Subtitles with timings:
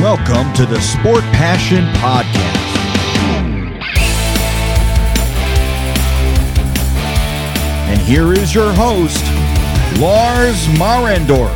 [0.00, 2.38] Welcome to the Sport Passion Podcast.
[7.88, 9.24] And here is your host,
[9.98, 11.52] Lars Marendorf.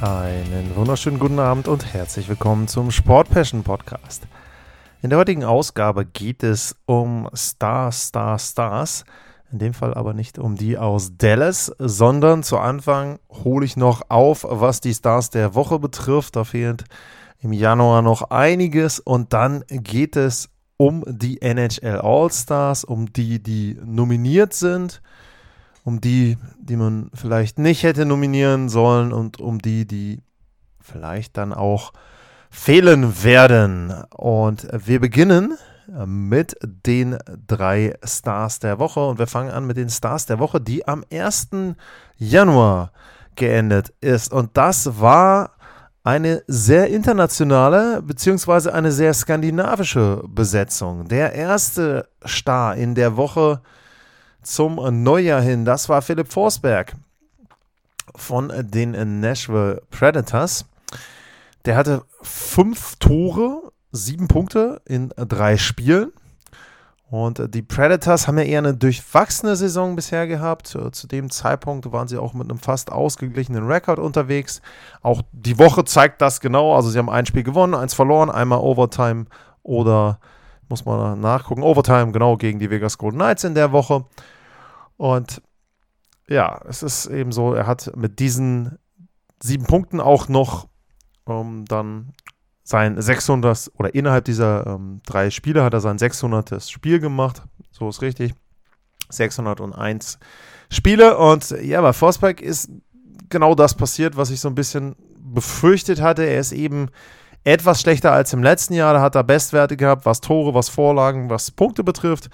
[0.00, 4.26] Einen wunderschönen guten Abend und herzlich willkommen zum Sport Passion Podcast.
[5.00, 9.04] In der heutigen Ausgabe geht es um Stars, Stars, Stars.
[9.52, 14.10] In dem Fall aber nicht um die aus Dallas, sondern zu Anfang hole ich noch
[14.10, 16.34] auf, was die Stars der Woche betrifft.
[16.34, 16.82] Da fehlt
[17.40, 23.78] im Januar noch einiges und dann geht es um die NHL All-Stars, um die, die
[23.84, 25.00] nominiert sind,
[25.84, 30.22] um die, die man vielleicht nicht hätte nominieren sollen und um die, die
[30.80, 31.92] vielleicht dann auch
[32.58, 33.94] fehlen werden.
[34.10, 35.56] Und wir beginnen
[36.04, 40.60] mit den drei Stars der Woche und wir fangen an mit den Stars der Woche,
[40.60, 41.48] die am 1.
[42.18, 42.92] Januar
[43.36, 44.32] geendet ist.
[44.32, 45.52] Und das war
[46.02, 51.08] eine sehr internationale beziehungsweise eine sehr skandinavische Besetzung.
[51.08, 53.62] Der erste Star in der Woche
[54.42, 56.94] zum Neujahr hin, das war Philipp Forsberg
[58.14, 60.66] von den Nashville Predators.
[61.64, 66.12] Der hatte fünf Tore, sieben Punkte in drei Spielen.
[67.10, 70.66] Und die Predators haben ja eher eine durchwachsene Saison bisher gehabt.
[70.66, 74.60] Zu dem Zeitpunkt waren sie auch mit einem fast ausgeglichenen Rekord unterwegs.
[75.00, 76.76] Auch die Woche zeigt das genau.
[76.76, 79.24] Also sie haben ein Spiel gewonnen, eins verloren, einmal Overtime
[79.62, 80.20] oder
[80.68, 81.62] muss man nachgucken.
[81.62, 84.04] Overtime genau gegen die Vegas Golden Knights in der Woche.
[84.98, 85.40] Und
[86.28, 88.78] ja, es ist eben so, er hat mit diesen
[89.40, 90.68] sieben Punkten auch noch
[91.28, 92.12] ähm, dann
[92.64, 96.62] sein 600 oder innerhalb dieser ähm, drei Spiele hat er sein 600.
[96.62, 97.42] Spiel gemacht.
[97.70, 98.34] So ist richtig.
[99.08, 100.18] 601
[100.70, 101.16] Spiele.
[101.16, 102.70] Und ja, bei Forsberg ist
[103.28, 106.24] genau das passiert, was ich so ein bisschen befürchtet hatte.
[106.24, 106.90] Er ist eben
[107.44, 108.94] etwas schlechter als im letzten Jahr.
[108.94, 112.28] Da hat er Bestwerte gehabt, was Tore, was Vorlagen, was Punkte betrifft.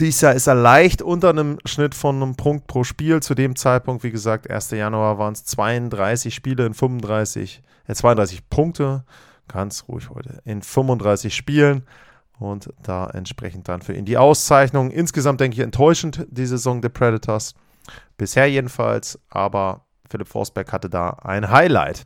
[0.00, 3.22] Dieses Jahr ist er leicht unter einem Schnitt von einem Punkt pro Spiel.
[3.22, 4.72] Zu dem Zeitpunkt, wie gesagt, 1.
[4.72, 9.04] Januar waren es 32 Spiele in 35, äh 32 Punkte.
[9.46, 10.40] Ganz ruhig heute.
[10.44, 11.84] In 35 Spielen.
[12.40, 14.90] Und da entsprechend dann für ihn die Auszeichnung.
[14.90, 17.54] Insgesamt denke ich enttäuschend die Saison der Predators.
[18.16, 19.20] Bisher jedenfalls.
[19.30, 22.04] Aber Philipp Forsberg hatte da ein Highlight.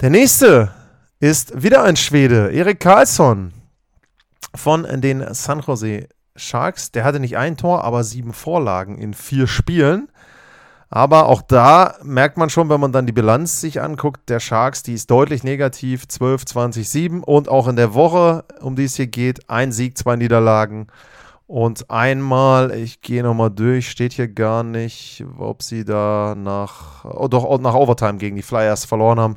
[0.00, 0.72] Der nächste
[1.20, 3.52] ist wieder ein Schwede, Erik Karlsson
[4.54, 9.46] von den San Jose Sharks, der hatte nicht ein Tor, aber sieben Vorlagen in vier
[9.46, 10.08] Spielen.
[10.90, 14.82] Aber auch da merkt man schon, wenn man dann die Bilanz sich anguckt, der Sharks,
[14.82, 17.22] die ist deutlich negativ, 12, 20, 7.
[17.22, 20.86] Und auch in der Woche, um die es hier geht, ein Sieg, zwei Niederlagen.
[21.46, 27.28] Und einmal, ich gehe nochmal durch, steht hier gar nicht, ob sie da nach, oh
[27.28, 29.36] doch, nach Overtime gegen die Flyers verloren haben.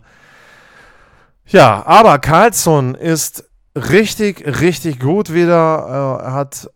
[1.45, 6.19] Ja, aber Carlson ist richtig, richtig gut wieder.
[6.21, 6.69] Er hat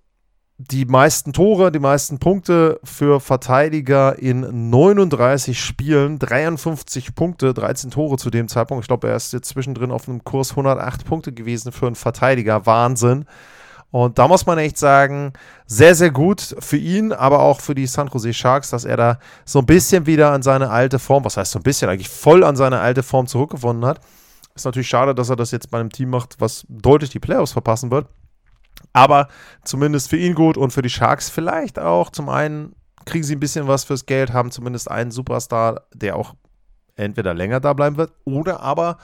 [0.58, 8.18] die meisten Tore, die meisten Punkte für Verteidiger in 39 Spielen, 53 Punkte, 13 Tore
[8.18, 8.84] zu dem Zeitpunkt.
[8.84, 12.66] Ich glaube, er ist jetzt zwischendrin auf einem Kurs 108 Punkte gewesen für einen Verteidiger.
[12.66, 13.26] Wahnsinn.
[13.92, 15.34] Und da muss man echt sagen,
[15.68, 19.20] sehr, sehr gut für ihn, aber auch für die San Jose Sharks, dass er da
[19.44, 22.44] so ein bisschen wieder an seine alte Form, was heißt so ein bisschen, eigentlich voll
[22.44, 24.00] an seine alte Form zurückgewonnen hat.
[24.54, 27.52] Ist natürlich schade, dass er das jetzt bei einem Team macht, was deutlich die Playoffs
[27.52, 28.08] verpassen wird.
[28.96, 29.28] Aber
[29.64, 32.10] zumindest für ihn gut und für die Sharks vielleicht auch.
[32.10, 32.76] Zum einen
[33.06, 36.34] kriegen sie ein bisschen was fürs Geld, haben zumindest einen Superstar, der auch
[36.96, 38.98] entweder länger da bleiben wird oder aber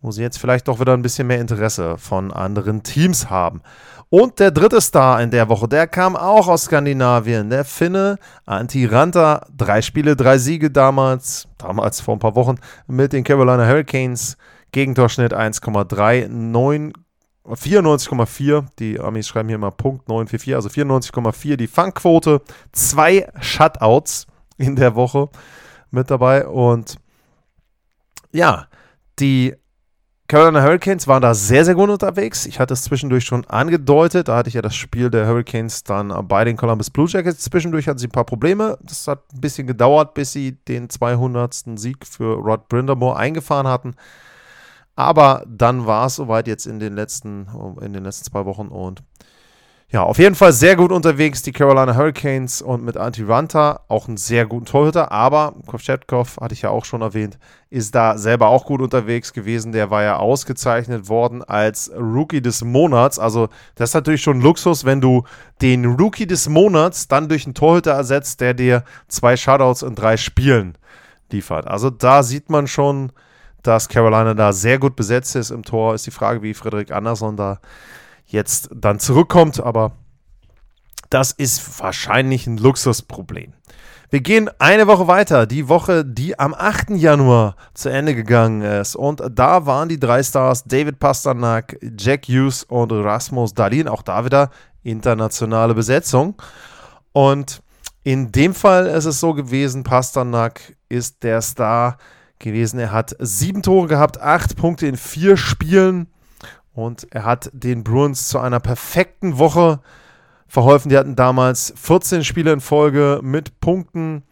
[0.00, 3.62] wo sie jetzt vielleicht doch wieder ein bisschen mehr Interesse von anderen Teams haben.
[4.10, 8.84] Und der dritte Star in der Woche, der kam auch aus Skandinavien, der Finne Antti
[8.84, 9.46] Ranta.
[9.56, 14.36] Drei Spiele, drei Siege damals, damals vor ein paar Wochen mit den Carolina Hurricanes.
[14.72, 16.92] Gegentorschnitt 1,3, 9
[17.46, 18.66] 94,4.
[18.78, 22.42] Die Amis schreiben hier mal Punkt 944, also 94,4 die Fangquote.
[22.72, 24.26] Zwei Shutouts
[24.56, 25.28] in der Woche
[25.90, 26.46] mit dabei.
[26.46, 26.96] Und
[28.32, 28.66] ja,
[29.18, 29.54] die
[30.26, 32.46] Carolina Hurricanes waren da sehr, sehr gut unterwegs.
[32.46, 34.28] Ich hatte es zwischendurch schon angedeutet.
[34.28, 37.44] Da hatte ich ja das Spiel der Hurricanes dann bei den Columbus Blue Jackets.
[37.44, 38.78] Zwischendurch hatten sie ein paar Probleme.
[38.82, 41.64] Das hat ein bisschen gedauert, bis sie den 200.
[41.76, 43.96] Sieg für Rod Brindamore eingefahren hatten.
[44.96, 47.48] Aber dann war es soweit jetzt in den letzten,
[47.80, 49.02] in den letzten zwei Wochen und
[49.90, 54.08] Ja, auf jeden Fall sehr gut unterwegs, die Carolina Hurricanes und mit Antti Ranta auch
[54.08, 57.38] einen sehr guten Torhüter, aber Kovchetkov, hatte ich ja auch schon erwähnt,
[57.70, 59.70] ist da selber auch gut unterwegs gewesen.
[59.70, 63.20] Der war ja ausgezeichnet worden als Rookie des Monats.
[63.20, 65.22] Also, das ist natürlich schon Luxus, wenn du
[65.62, 70.16] den Rookie des Monats dann durch einen Torhüter ersetzt, der dir zwei Shutouts in drei
[70.16, 70.76] Spielen
[71.30, 71.68] liefert.
[71.68, 73.12] Also, da sieht man schon,
[73.66, 75.94] dass Carolina da sehr gut besetzt ist im Tor.
[75.94, 77.60] Ist die Frage, wie Frederik Andersson da
[78.26, 79.92] jetzt dann zurückkommt, aber
[81.10, 83.52] das ist wahrscheinlich ein Luxusproblem.
[84.10, 86.90] Wir gehen eine Woche weiter, die Woche, die am 8.
[86.90, 88.94] Januar zu Ende gegangen ist.
[88.94, 93.88] Und da waren die drei Stars David Pasternak, Jack Hughes und Rasmus Dalin.
[93.88, 94.50] Auch da wieder
[94.84, 96.40] internationale Besetzung.
[97.12, 97.62] Und
[98.04, 101.96] in dem Fall ist es so gewesen, Pasternak ist der Star
[102.44, 102.78] gewesen.
[102.78, 106.06] Er hat sieben Tore gehabt, acht Punkte in vier Spielen.
[106.72, 109.80] Und er hat den Bruins zu einer perfekten Woche
[110.46, 110.88] verholfen.
[110.88, 114.22] Die hatten damals 14 Spiele in Folge mit Punkten.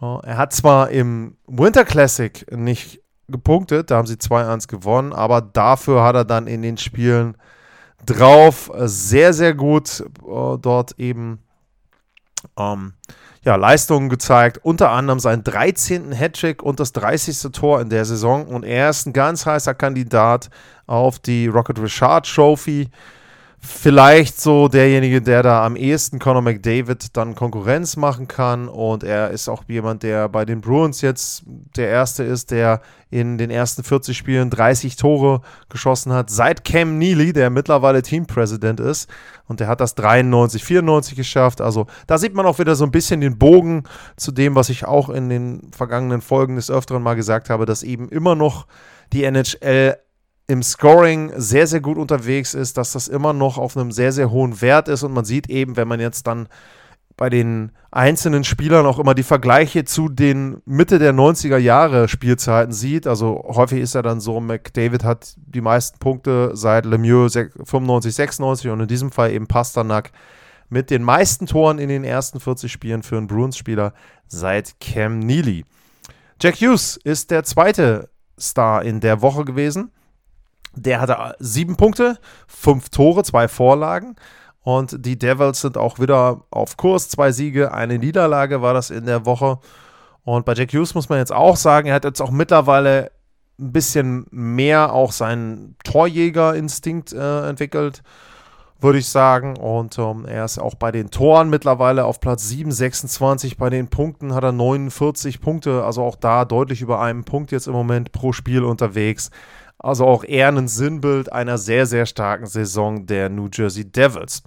[0.00, 6.04] Er hat zwar im Winter Classic nicht gepunktet, da haben sie 2-1 gewonnen, aber dafür
[6.04, 7.36] hat er dann in den Spielen
[8.04, 11.40] drauf sehr, sehr gut äh, dort eben
[12.56, 12.92] ähm,
[13.46, 16.12] ja, Leistungen gezeigt, unter anderem seinen 13.
[16.12, 17.52] Hattrick und das 30.
[17.52, 20.50] Tor in der Saison und er ist ein ganz heißer Kandidat
[20.88, 22.88] auf die Rocket Richard Trophy.
[23.68, 28.68] Vielleicht so derjenige, der da am ehesten Conor McDavid dann Konkurrenz machen kann.
[28.68, 31.42] Und er ist auch jemand, der bei den Bruins jetzt
[31.76, 32.80] der Erste ist, der
[33.10, 36.30] in den ersten 40 Spielen 30 Tore geschossen hat.
[36.30, 39.10] Seit Cam Neely, der mittlerweile Teampräsident ist.
[39.48, 41.60] Und der hat das 93, 94 geschafft.
[41.60, 43.82] Also da sieht man auch wieder so ein bisschen den Bogen
[44.16, 47.82] zu dem, was ich auch in den vergangenen Folgen des Öfteren mal gesagt habe, dass
[47.82, 48.66] eben immer noch
[49.12, 49.96] die NHL
[50.48, 54.30] im Scoring sehr, sehr gut unterwegs ist, dass das immer noch auf einem sehr, sehr
[54.30, 56.48] hohen Wert ist und man sieht eben, wenn man jetzt dann
[57.16, 62.72] bei den einzelnen Spielern auch immer die Vergleiche zu den Mitte der 90er Jahre Spielzeiten
[62.72, 63.06] sieht.
[63.06, 68.70] Also häufig ist er dann so, McDavid hat die meisten Punkte seit Lemieux 95, 96
[68.70, 70.12] und in diesem Fall eben Pasternak
[70.68, 73.94] mit den meisten Toren in den ersten 40 Spielen für einen Bruins-Spieler
[74.26, 75.64] seit Cam Neely.
[76.42, 79.90] Jack Hughes ist der zweite Star in der Woche gewesen.
[80.76, 84.14] Der hatte sieben Punkte, fünf Tore, zwei Vorlagen.
[84.62, 87.08] Und die Devils sind auch wieder auf Kurs.
[87.08, 89.58] Zwei Siege, eine Niederlage war das in der Woche.
[90.24, 93.12] Und bei Jack Hughes muss man jetzt auch sagen, er hat jetzt auch mittlerweile
[93.60, 98.02] ein bisschen mehr auch seinen Torjägerinstinkt äh, entwickelt,
[98.80, 99.56] würde ich sagen.
[99.56, 103.56] Und ähm, er ist auch bei den Toren mittlerweile auf Platz 7, 26.
[103.56, 107.68] Bei den Punkten hat er 49 Punkte, also auch da deutlich über einen Punkt jetzt
[107.68, 109.30] im Moment pro Spiel unterwegs.
[109.78, 114.42] Also auch eher ein Sinnbild einer sehr, sehr starken Saison der New Jersey Devils.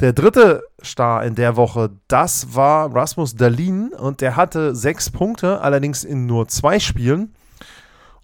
[0.00, 5.60] Der dritte Star in der Woche, das war Rasmus Dalin und der hatte sechs Punkte,
[5.60, 7.34] allerdings in nur zwei Spielen.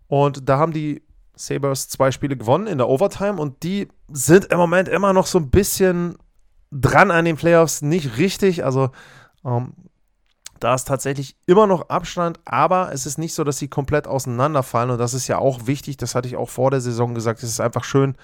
[0.08, 1.02] Und da haben die
[1.36, 5.38] Sabres zwei Spiele gewonnen in der Overtime und die sind im Moment immer noch so
[5.38, 6.16] ein bisschen
[6.72, 8.64] dran an den Playoffs, nicht richtig.
[8.64, 8.90] Also
[9.44, 9.72] ähm,
[10.60, 14.90] da ist tatsächlich immer noch Abstand, aber es ist nicht so, dass sie komplett auseinanderfallen.
[14.90, 17.42] Und das ist ja auch wichtig, das hatte ich auch vor der Saison gesagt.
[17.42, 18.14] Es ist einfach schön,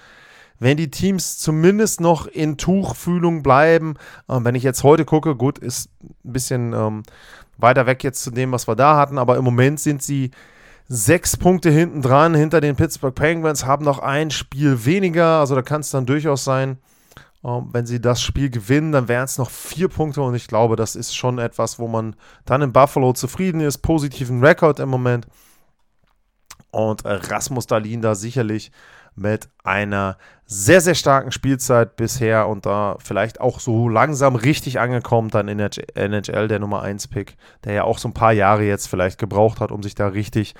[0.59, 3.95] wenn die Teams zumindest noch in Tuchfühlung bleiben.
[4.29, 7.03] Ähm, wenn ich jetzt heute gucke, gut, ist ein bisschen ähm,
[7.57, 10.31] weiter weg jetzt zu dem, was wir da hatten, aber im Moment sind sie
[10.87, 15.39] sechs Punkte hinten dran, hinter den Pittsburgh Penguins, haben noch ein Spiel weniger.
[15.39, 16.77] Also da kann es dann durchaus sein,
[17.47, 20.95] wenn sie das Spiel gewinnen, dann wären es noch vier Punkte und ich glaube, das
[20.95, 23.77] ist schon etwas, wo man dann in Buffalo zufrieden ist.
[23.77, 25.27] Positiven Rekord im Moment.
[26.71, 28.71] Und Rasmus Dalin da sicherlich
[29.15, 35.29] mit einer sehr, sehr starken Spielzeit bisher und da vielleicht auch so langsam richtig angekommen
[35.29, 38.63] dann in der NHL, der Nummer 1 Pick, der ja auch so ein paar Jahre
[38.63, 40.53] jetzt vielleicht gebraucht hat, um sich da richtig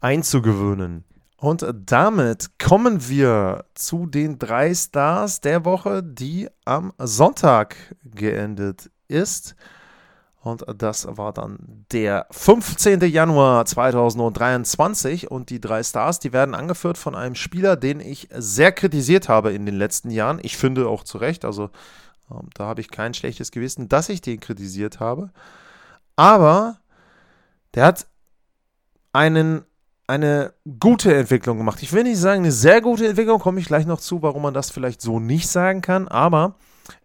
[0.00, 1.04] einzugewöhnen.
[1.36, 9.54] Und damit kommen wir zu den drei Stars der Woche, die am Sonntag geendet ist.
[10.40, 13.00] Und das war dann der 15.
[13.00, 15.30] Januar 2023.
[15.30, 19.52] Und die drei Stars, die werden angeführt von einem Spieler, den ich sehr kritisiert habe
[19.52, 20.40] in den letzten Jahren.
[20.42, 21.46] Ich finde auch zu Recht.
[21.46, 21.70] Also
[22.30, 25.30] ähm, da habe ich kein schlechtes Gewissen, dass ich den kritisiert habe.
[26.14, 26.78] Aber
[27.74, 28.06] der hat
[29.14, 29.64] einen
[30.06, 31.82] eine gute Entwicklung gemacht.
[31.82, 34.54] Ich will nicht sagen, eine sehr gute Entwicklung, komme ich gleich noch zu, warum man
[34.54, 36.56] das vielleicht so nicht sagen kann, aber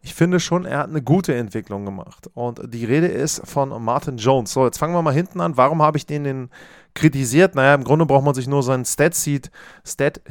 [0.01, 2.29] ich finde schon, er hat eine gute Entwicklung gemacht.
[2.33, 4.51] Und die Rede ist von Martin Jones.
[4.51, 5.55] So, jetzt fangen wir mal hinten an.
[5.55, 6.49] Warum habe ich den denn
[6.93, 7.55] kritisiert?
[7.55, 9.51] Naja, im Grunde braucht man sich nur seinen Stat-Sheet
[9.85, 10.21] Stat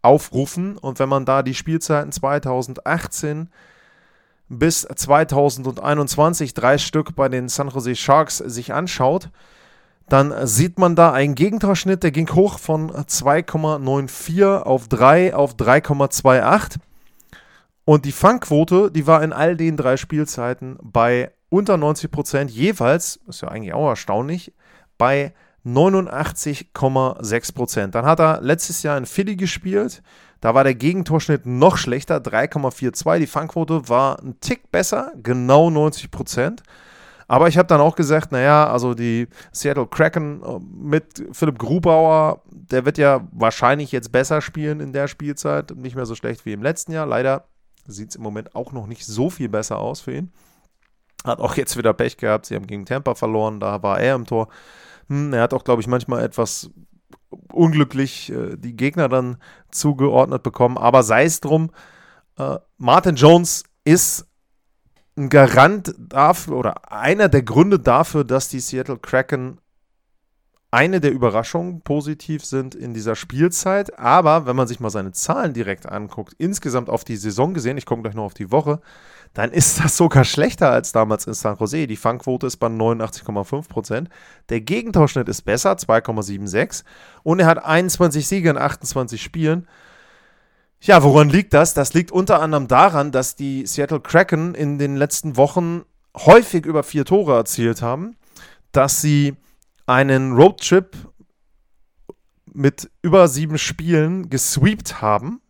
[0.00, 3.50] aufrufen und wenn man da die Spielzeiten 2018
[4.48, 9.30] bis 2021 drei Stück bei den San Jose Sharks sich anschaut,
[10.08, 16.76] dann sieht man da einen Gegentorschnitt, der ging hoch von 2,94 auf 3 auf 3,28.
[17.84, 23.20] Und die Fangquote, die war in all den drei Spielzeiten bei unter 90 Prozent jeweils,
[23.28, 24.52] ist ja eigentlich auch erstaunlich,
[24.98, 25.32] bei
[25.64, 27.94] 89,6 Prozent.
[27.94, 30.02] Dann hat er letztes Jahr in Philly gespielt.
[30.40, 33.18] Da war der Gegentorschnitt noch schlechter, 3,42.
[33.18, 36.62] Die Fangquote war ein Tick besser, genau 90 Prozent.
[37.28, 42.42] Aber ich habe dann auch gesagt, naja, also die Seattle Kraken äh, mit Philipp Grubauer,
[42.50, 45.76] der wird ja wahrscheinlich jetzt besser spielen in der Spielzeit.
[45.76, 47.06] Nicht mehr so schlecht wie im letzten Jahr.
[47.06, 47.44] Leider
[47.86, 50.32] sieht es im Moment auch noch nicht so viel besser aus für ihn.
[51.24, 52.46] Hat auch jetzt wieder Pech gehabt.
[52.46, 53.60] Sie haben gegen Tampa verloren.
[53.60, 54.48] Da war er im Tor.
[55.08, 56.70] Hm, er hat auch, glaube ich, manchmal etwas
[57.52, 59.36] unglücklich äh, die Gegner dann
[59.70, 60.78] zugeordnet bekommen.
[60.78, 61.70] Aber sei es drum,
[62.38, 64.26] äh, Martin Jones ist
[65.18, 69.58] ein Garant dafür oder einer der Gründe dafür, dass die Seattle Kraken
[70.70, 73.98] eine der Überraschungen positiv sind in dieser Spielzeit.
[73.98, 77.86] Aber wenn man sich mal seine Zahlen direkt anguckt, insgesamt auf die Saison gesehen, ich
[77.86, 78.80] komme gleich noch auf die Woche,
[79.32, 81.86] dann ist das sogar schlechter als damals in San Jose.
[81.86, 84.06] Die Fangquote ist bei 89,5%.
[84.50, 86.84] Der Gegentorschnitt ist besser, 2,76.
[87.22, 89.66] Und er hat 21 Siege in 28 Spielen.
[90.80, 91.74] Ja, woran liegt das?
[91.74, 95.82] Das liegt unter anderem daran, dass die Seattle Kraken in den letzten Wochen
[96.16, 98.16] häufig über vier Tore erzielt haben,
[98.72, 99.36] dass sie
[99.86, 100.96] einen Roadtrip
[102.52, 105.40] mit über sieben Spielen gesweept haben.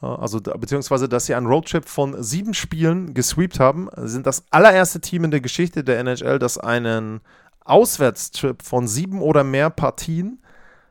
[0.00, 5.00] Also, beziehungsweise, dass sie einen Roadtrip von sieben Spielen gesweept haben, sie sind das allererste
[5.00, 7.20] Team in der Geschichte der NHL, das einen
[7.64, 10.40] Auswärtstrip von sieben oder mehr Partien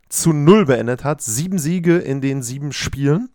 [0.09, 1.21] zu null beendet hat.
[1.21, 3.29] Sieben Siege in den sieben Spielen.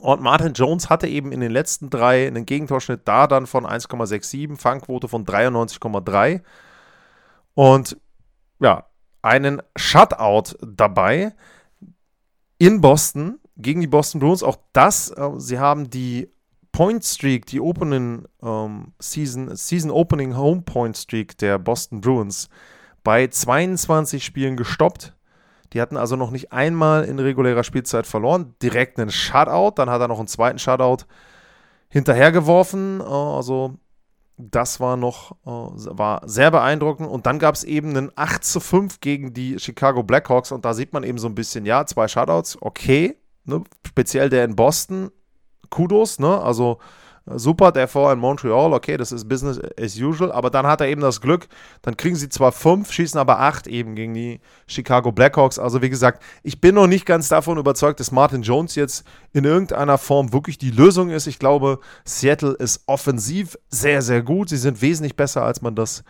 [0.00, 4.56] Und Martin Jones hatte eben in den letzten drei einen Gegentorschnitt da dann von 1,67,
[4.58, 6.42] Fangquote von 93,3
[7.54, 7.96] und
[8.60, 8.86] ja,
[9.22, 11.34] einen Shutout dabei
[12.58, 14.42] in Boston gegen die Boston Bruins.
[14.42, 16.30] Auch das, äh, sie haben die
[16.72, 22.48] Point Streak, die Opening ähm, Season, Season Opening Home Point Streak der Boston Bruins
[23.04, 25.14] bei 22 Spielen gestoppt.
[25.74, 28.54] Die hatten also noch nicht einmal in regulärer Spielzeit verloren.
[28.62, 31.04] Direkt einen Shutout, dann hat er noch einen zweiten Shutout
[31.88, 33.00] hinterhergeworfen.
[33.00, 33.74] Äh, also
[34.36, 37.08] das war noch äh, war sehr beeindruckend.
[37.08, 40.52] Und dann gab es eben einen 8 zu 5 gegen die Chicago Blackhawks.
[40.52, 43.16] Und da sieht man eben so ein bisschen, ja, zwei Shutouts, okay.
[43.44, 43.62] Ne?
[43.86, 45.10] Speziell der in Boston.
[45.70, 46.40] Kudos, ne?
[46.40, 46.78] Also
[47.26, 50.88] super, der vor in Montreal, okay, das ist Business as usual, aber dann hat er
[50.88, 51.48] eben das Glück,
[51.82, 55.58] dann kriegen sie zwar fünf, schießen aber acht eben gegen die Chicago Blackhawks.
[55.58, 59.44] Also wie gesagt, ich bin noch nicht ganz davon überzeugt, dass Martin Jones jetzt in
[59.44, 61.26] irgendeiner Form wirklich die Lösung ist.
[61.26, 64.50] Ich glaube, Seattle ist offensiv sehr, sehr gut.
[64.50, 66.04] Sie sind wesentlich besser, als man das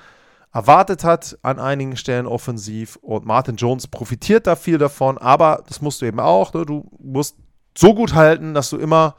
[0.52, 5.82] erwartet hat an einigen Stellen offensiv und Martin Jones profitiert da viel davon, aber das
[5.82, 6.64] musst du eben auch, ne?
[6.64, 7.36] du musst
[7.76, 9.16] so gut halten, dass du immer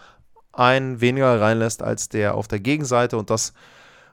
[0.55, 3.53] einen weniger reinlässt als der auf der Gegenseite und das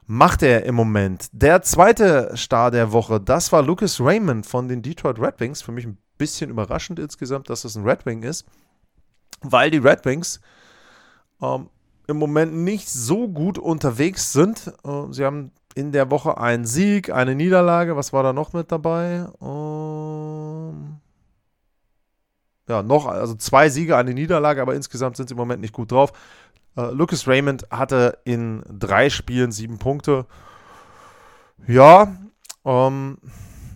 [0.06, 1.28] macht er im Moment.
[1.32, 5.62] Der zweite Star der Woche, das war Lucas Raymond von den Detroit Red Wings.
[5.62, 8.44] Für mich ein bisschen überraschend insgesamt, dass es ein Red Wing ist,
[9.40, 10.40] weil die Red Wings
[11.40, 11.68] ähm,
[12.06, 14.72] im Moment nicht so gut unterwegs sind.
[14.84, 17.96] Äh, sie haben in der Woche einen Sieg, eine Niederlage.
[17.96, 19.26] Was war da noch mit dabei?
[19.40, 21.01] Ähm
[22.68, 25.90] ja, noch, also zwei Siege, eine Niederlage, aber insgesamt sind sie im Moment nicht gut
[25.90, 26.12] drauf.
[26.76, 30.26] Äh, Lucas Raymond hatte in drei Spielen sieben Punkte.
[31.66, 32.16] Ja,
[32.64, 33.18] ähm,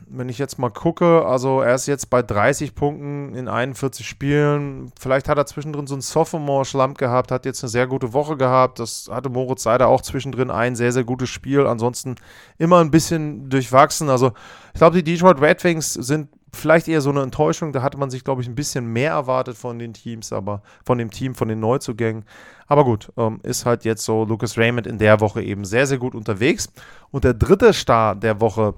[0.08, 4.92] wenn ich jetzt mal gucke, also er ist jetzt bei 30 Punkten in 41 Spielen.
[4.98, 8.78] Vielleicht hat er zwischendrin so einen Sophomore-Schlamp gehabt, hat jetzt eine sehr gute Woche gehabt.
[8.78, 11.66] Das hatte Moritz Seider auch zwischendrin ein sehr, sehr gutes Spiel.
[11.66, 12.14] Ansonsten
[12.56, 14.08] immer ein bisschen durchwachsen.
[14.08, 14.32] Also
[14.72, 17.72] ich glaube, die Detroit Red Wings sind vielleicht eher so eine Enttäuschung.
[17.72, 20.98] Da hatte man sich, glaube ich, ein bisschen mehr erwartet von den Teams, aber von
[20.98, 22.24] dem Team, von den Neuzugängen.
[22.66, 25.98] Aber gut, ähm, ist halt jetzt so Lucas Raymond in der Woche eben sehr, sehr
[25.98, 26.72] gut unterwegs.
[27.10, 28.74] Und der dritte Star der Woche,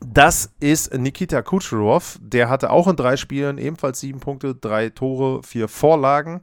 [0.00, 2.18] das ist Nikita Kucherov.
[2.20, 6.42] Der hatte auch in drei Spielen ebenfalls sieben Punkte, drei Tore, vier Vorlagen.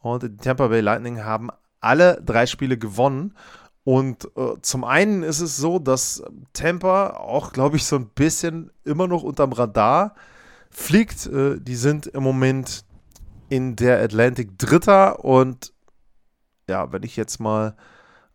[0.00, 1.50] Und die Tampa Bay Lightning haben
[1.80, 3.34] alle drei Spiele gewonnen.
[3.88, 8.70] Und äh, zum einen ist es so, dass Tampa auch, glaube ich, so ein bisschen
[8.84, 10.14] immer noch unterm Radar
[10.68, 11.24] fliegt.
[11.24, 12.84] Äh, die sind im Moment
[13.48, 15.72] in der Atlantic Dritter und
[16.68, 17.76] ja, wenn ich jetzt mal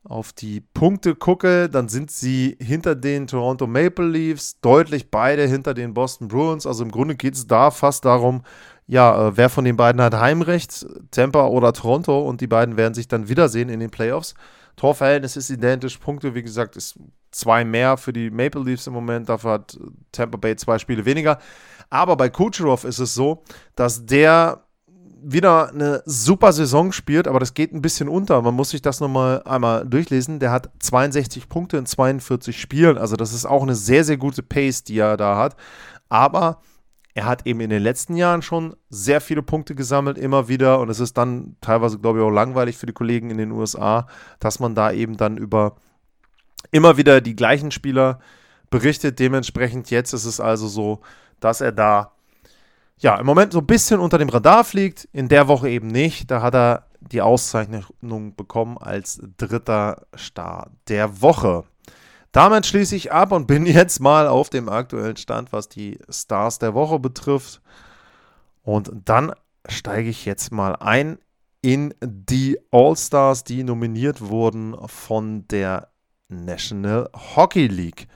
[0.04, 5.76] auf die Punkte gucke, dann sind sie hinter den Toronto Maple Leafs, deutlich beide hinter
[5.76, 6.66] den Boston Bruins.
[6.66, 8.42] Also im Grunde geht es da fast darum,
[8.88, 12.96] ja, äh, wer von den beiden hat Heimrecht, Tampa oder Toronto, und die beiden werden
[12.96, 14.34] sich dann wiedersehen in den Playoffs.
[14.76, 17.00] Torverhältnis ist identisch, Punkte, wie gesagt, ist
[17.32, 19.78] zwei mehr für die Maple Leafs im Moment, dafür hat
[20.12, 21.40] Tampa Bay zwei Spiele weniger.
[21.90, 23.44] Aber bei Kucherov ist es so,
[23.76, 24.64] dass der
[25.24, 28.42] wieder eine super Saison spielt, aber das geht ein bisschen unter.
[28.42, 30.40] Man muss sich das nochmal einmal durchlesen.
[30.40, 32.98] Der hat 62 Punkte in 42 Spielen.
[32.98, 35.56] Also das ist auch eine sehr, sehr gute Pace, die er da hat.
[36.10, 36.60] Aber
[37.16, 40.80] er hat eben in den letzten Jahren schon sehr viele Punkte gesammelt, immer wieder.
[40.80, 44.08] Und es ist dann teilweise, glaube ich, auch langweilig für die Kollegen in den USA,
[44.40, 45.76] dass man da eben dann über
[46.72, 48.20] immer wieder die gleichen Spieler
[48.72, 49.20] berichtet.
[49.20, 51.02] Dementsprechend jetzt ist es also so,
[51.40, 52.14] dass er da
[52.98, 56.32] ja, im Moment so ein bisschen unter dem Radar fliegt, in der Woche eben nicht.
[56.32, 61.66] Da hat er die Auszeichnung bekommen als dritter Star der Woche.
[62.34, 66.60] Damit schließe ich ab und bin jetzt mal auf dem aktuellen Stand, was die Stars
[66.60, 67.62] der Woche betrifft.
[68.64, 69.34] Und dann
[69.70, 71.20] steige ich jetzt mal ein
[71.62, 75.90] in die All-Stars, die nominiert wurden von der
[76.28, 78.08] National Hockey League.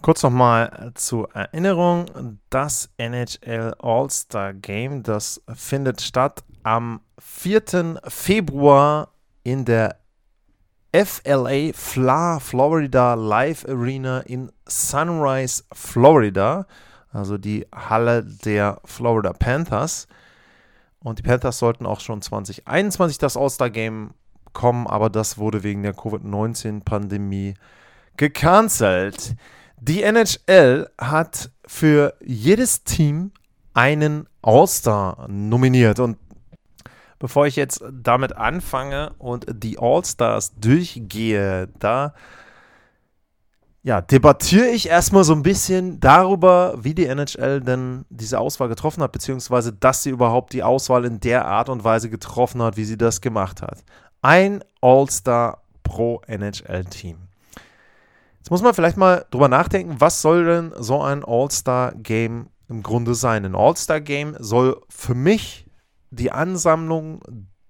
[0.00, 8.00] Kurz nochmal zur Erinnerung, das NHL All-Star Game, das findet statt am 4.
[8.06, 9.12] Februar
[9.42, 9.98] in der
[10.92, 16.66] FLA FLA Florida Live Arena in Sunrise, Florida,
[17.12, 20.08] also die Halle der Florida Panthers.
[21.00, 24.12] Und die Panthers sollten auch schon 2021 das All-Star Game
[24.52, 27.54] kommen, aber das wurde wegen der Covid-19-Pandemie
[28.16, 29.36] gecancelt.
[29.80, 33.30] Die NHL hat für jedes Team
[33.74, 36.16] einen All-Star nominiert und
[37.18, 42.14] bevor ich jetzt damit anfange und die All-Stars durchgehe, da
[43.82, 49.02] ja, debattiere ich erstmal so ein bisschen darüber, wie die NHL denn diese Auswahl getroffen
[49.02, 52.84] hat, beziehungsweise dass sie überhaupt die Auswahl in der Art und Weise getroffen hat, wie
[52.84, 53.84] sie das gemacht hat.
[54.20, 57.18] Ein All-Star pro NHL-Team.
[58.38, 63.14] Jetzt muss man vielleicht mal drüber nachdenken, was soll denn so ein All-Star-Game im Grunde
[63.14, 63.44] sein?
[63.44, 65.67] Ein All-Star-Game soll für mich
[66.10, 67.20] die Ansammlung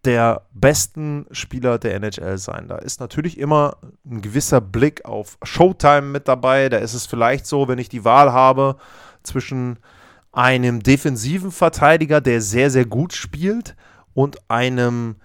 [0.05, 2.69] der besten Spieler der NHL sein.
[2.69, 3.77] Da ist natürlich immer
[4.09, 6.69] ein gewisser Blick auf Showtime mit dabei.
[6.69, 8.77] Da ist es vielleicht so, wenn ich die Wahl habe
[9.23, 9.79] zwischen
[10.33, 13.75] einem defensiven Verteidiger, der sehr, sehr gut spielt,
[14.15, 15.17] und einem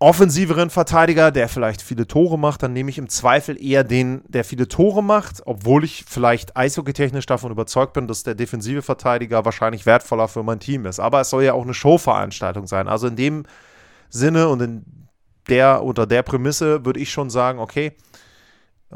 [0.00, 4.44] offensiveren Verteidiger, der vielleicht viele Tore macht, dann nehme ich im Zweifel eher den, der
[4.44, 9.84] viele Tore macht, obwohl ich vielleicht eishockeytechnisch davon überzeugt bin, dass der defensive Verteidiger wahrscheinlich
[9.84, 11.00] wertvoller für mein Team ist.
[11.00, 12.88] Aber es soll ja auch eine Showveranstaltung sein.
[12.88, 13.44] Also in dem
[14.08, 14.84] Sinne und in
[15.48, 17.92] der unter der Prämisse würde ich schon sagen, okay,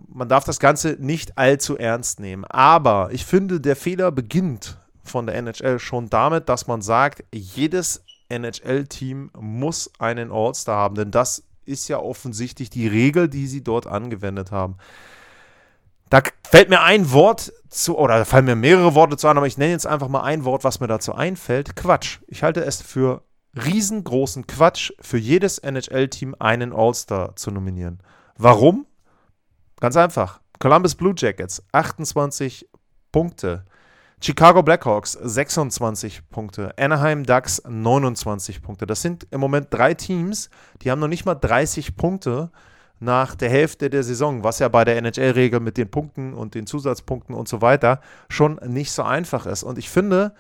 [0.09, 2.47] man darf das Ganze nicht allzu ernst nehmen.
[2.47, 8.05] Aber ich finde, der Fehler beginnt von der NHL schon damit, dass man sagt, jedes
[8.29, 13.87] NHL-Team muss einen All-Star haben, denn das ist ja offensichtlich die Regel, die sie dort
[13.87, 14.77] angewendet haben.
[16.11, 19.47] Da fällt mir ein Wort zu, oder da fallen mir mehrere Worte zu an, aber
[19.47, 21.75] ich nenne jetzt einfach mal ein Wort, was mir dazu einfällt.
[21.77, 22.19] Quatsch.
[22.29, 23.23] Ich halte es für
[23.57, 28.01] riesengroßen Quatsch, für jedes NHL-Team einen All-Star zu nominieren.
[28.37, 28.87] Warum?
[29.81, 30.41] Ganz einfach.
[30.59, 32.69] Columbus Blue Jackets, 28
[33.11, 33.65] Punkte.
[34.27, 38.87] Chicago Blackhawks 26 Punkte, Anaheim Ducks 29 Punkte.
[38.87, 40.49] Das sind im Moment drei Teams,
[40.81, 42.51] die haben noch nicht mal 30 Punkte
[43.01, 46.67] nach der Hälfte der Saison, was ja bei der NHL-Regel mit den Punkten und den
[46.67, 49.63] Zusatzpunkten und so weiter schon nicht so einfach ist.
[49.63, 50.35] Und ich finde,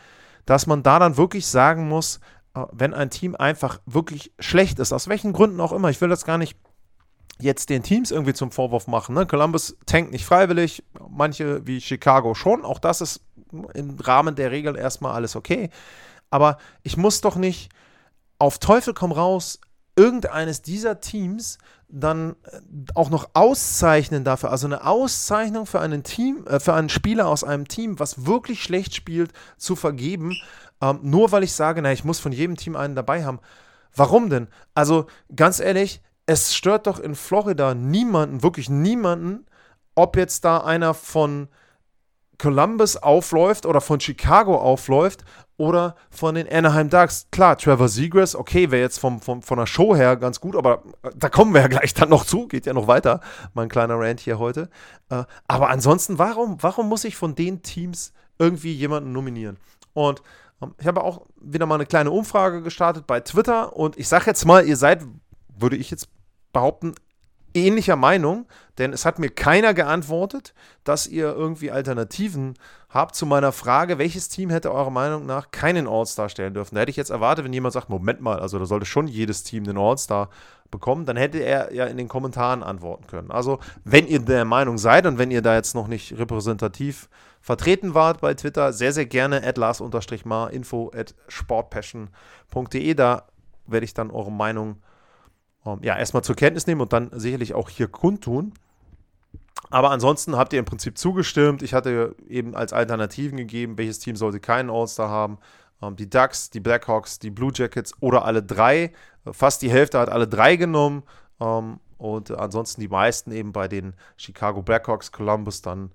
[0.46, 2.20] dass man da dann wirklich sagen muss,
[2.54, 6.08] äh, wenn ein Team einfach wirklich schlecht ist, aus welchen Gründen auch immer, ich will
[6.08, 6.56] das gar nicht
[7.40, 9.14] jetzt den Teams irgendwie zum Vorwurf machen.
[9.14, 9.26] Ne?
[9.26, 13.20] Columbus tankt nicht freiwillig, manche wie Chicago schon, auch das ist
[13.74, 15.70] im Rahmen der Regeln erstmal alles okay.
[16.30, 17.70] Aber ich muss doch nicht
[18.38, 19.60] auf Teufel komm raus
[19.96, 22.60] irgendeines dieser Teams dann äh,
[22.94, 27.44] auch noch auszeichnen dafür, also eine Auszeichnung für einen Team, äh, für einen Spieler aus
[27.44, 30.36] einem Team, was wirklich schlecht spielt, zu vergeben,
[30.80, 33.38] ähm, nur weil ich sage, na, ich muss von jedem Team einen dabei haben.
[33.94, 34.48] Warum denn?
[34.74, 39.46] Also ganz ehrlich, es stört doch in Florida niemanden, wirklich niemanden,
[39.94, 41.48] ob jetzt da einer von
[42.38, 45.24] Columbus aufläuft oder von Chicago aufläuft
[45.56, 47.28] oder von den Anaheim Ducks.
[47.30, 50.82] Klar, Trevor Seagrass, okay, wäre jetzt vom, vom, von der Show her ganz gut, aber
[51.02, 53.20] äh, da kommen wir ja gleich dann noch zu, geht ja noch weiter,
[53.54, 54.68] mein kleiner Rant hier heute.
[55.10, 59.58] Äh, aber ansonsten, warum, warum muss ich von den Teams irgendwie jemanden nominieren?
[59.92, 60.22] Und
[60.60, 64.24] ähm, ich habe auch wieder mal eine kleine Umfrage gestartet bei Twitter und ich sage
[64.26, 65.04] jetzt mal, ihr seid,
[65.56, 66.08] würde ich jetzt
[66.54, 66.94] behaupten,
[67.54, 68.46] ähnlicher Meinung,
[68.78, 72.54] denn es hat mir keiner geantwortet, dass ihr irgendwie Alternativen
[72.88, 76.74] habt zu meiner Frage, welches Team hätte eurer Meinung nach keinen All-Star stellen dürfen.
[76.74, 79.44] Da hätte ich jetzt erwartet, wenn jemand sagt, Moment mal, also da sollte schon jedes
[79.44, 80.30] Team den All-Star
[80.70, 83.30] bekommen, dann hätte er ja in den Kommentaren antworten können.
[83.30, 87.08] Also, wenn ihr der Meinung seid und wenn ihr da jetzt noch nicht repräsentativ
[87.40, 92.94] vertreten wart bei Twitter, sehr, sehr gerne at lars-mar info at sportpassion.de.
[92.94, 93.26] Da
[93.66, 94.82] werde ich dann eure Meinung
[95.66, 98.52] ähm, ja, erstmal zur Kenntnis nehmen und dann sicherlich auch hier kundtun.
[99.70, 101.62] Aber ansonsten habt ihr im Prinzip zugestimmt.
[101.62, 105.38] Ich hatte eben als Alternativen gegeben, welches Team sollte keinen All-Star haben.
[105.82, 108.92] Ähm, die Ducks, die Blackhawks, die Blue Jackets oder alle drei.
[109.30, 111.02] Fast die Hälfte hat alle drei genommen.
[111.40, 115.90] Ähm, und ansonsten die meisten eben bei den Chicago Blackhawks, Columbus dann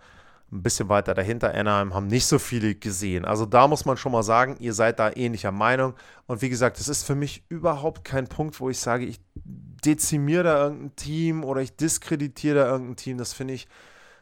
[0.52, 3.26] ein bisschen weiter dahinter, Anaheim, haben nicht so viele gesehen.
[3.26, 5.94] Also da muss man schon mal sagen, ihr seid da ähnlicher Meinung.
[6.26, 10.44] Und wie gesagt, das ist für mich überhaupt kein Punkt, wo ich sage, ich dezimiere
[10.44, 13.18] da irgendein Team oder ich diskreditiere da irgendein Team.
[13.18, 13.68] Das finde ich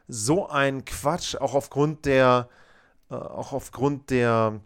[0.07, 2.49] so ein Quatsch, auch aufgrund der,
[3.09, 4.59] äh, auch aufgrund der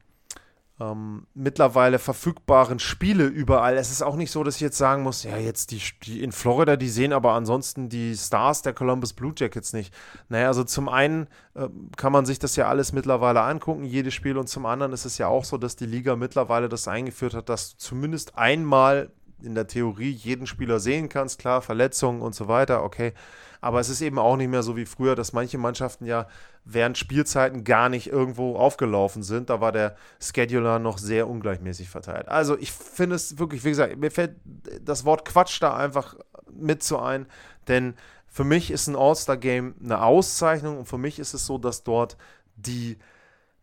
[0.81, 3.77] ähm, mittlerweile verfügbaren Spiele überall.
[3.77, 6.31] Es ist auch nicht so, dass ich jetzt sagen muss, ja, jetzt die, die in
[6.31, 9.93] Florida, die sehen aber ansonsten die Stars der Columbus Blue Jackets nicht.
[10.29, 11.67] Naja, also zum einen äh,
[11.97, 15.17] kann man sich das ja alles mittlerweile angucken, jedes Spiel, und zum anderen ist es
[15.17, 19.11] ja auch so, dass die Liga mittlerweile das eingeführt hat, dass zumindest einmal
[19.43, 23.13] in der Theorie jeden Spieler sehen kannst, klar, Verletzungen und so weiter, okay.
[23.61, 26.27] Aber es ist eben auch nicht mehr so wie früher, dass manche Mannschaften ja
[26.65, 29.49] während Spielzeiten gar nicht irgendwo aufgelaufen sind.
[29.51, 32.27] Da war der Scheduler noch sehr ungleichmäßig verteilt.
[32.27, 34.35] Also ich finde es wirklich, wie gesagt, mir fällt
[34.81, 36.15] das Wort Quatsch da einfach
[36.51, 37.27] mit zu ein,
[37.67, 37.93] denn
[38.27, 42.17] für mich ist ein All-Star-Game eine Auszeichnung und für mich ist es so, dass dort
[42.55, 42.97] die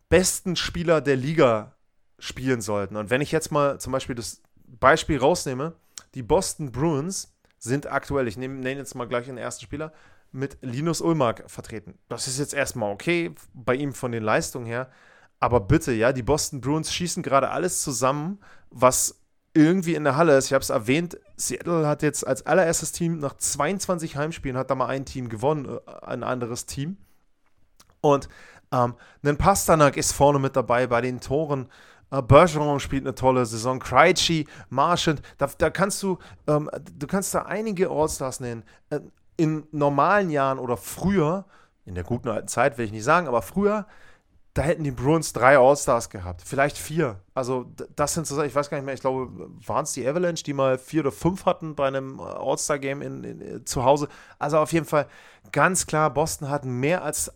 [0.07, 1.73] besten Spieler der Liga
[2.19, 2.95] spielen sollten.
[2.95, 5.73] Und wenn ich jetzt mal zum Beispiel das Beispiel rausnehme,
[6.13, 9.91] die Boston Bruins sind aktuell, ich nenne nenn jetzt mal gleich den ersten Spieler,
[10.31, 11.97] mit Linus Ulmark vertreten.
[12.07, 14.89] Das ist jetzt erstmal okay bei ihm von den Leistungen her.
[15.39, 19.21] Aber bitte, ja, die Boston Bruins schießen gerade alles zusammen, was
[19.53, 20.47] irgendwie in der Halle ist.
[20.47, 24.75] Ich habe es erwähnt, Seattle hat jetzt als allererstes Team nach 22 Heimspielen hat da
[24.75, 26.97] mal ein Team gewonnen, äh, ein anderes Team.
[28.01, 28.29] Und
[28.71, 31.69] ähm, ein Pasternak ist vorne mit dabei bei den Toren.
[32.11, 36.17] Uh, Bergeron spielt eine tolle Saison, Krejci, Marchand, da, da kannst du,
[36.47, 38.63] ähm, du kannst da einige Allstars nennen.
[38.89, 39.01] Äh,
[39.37, 41.45] in normalen Jahren oder früher,
[41.85, 43.85] in der guten alten Zeit will ich nicht sagen, aber früher,
[44.53, 47.21] da hätten die Bruins drei Allstars gehabt, vielleicht vier.
[47.33, 50.43] Also das sind so, ich weiß gar nicht mehr, ich glaube, waren es die Avalanche,
[50.43, 54.09] die mal vier oder fünf hatten bei einem äh, All-Star-Game zu Hause.
[54.39, 55.07] Also auf jeden Fall
[55.51, 57.31] ganz klar, Boston hat mehr als